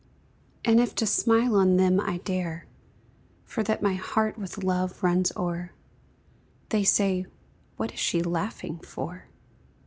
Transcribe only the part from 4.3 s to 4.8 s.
with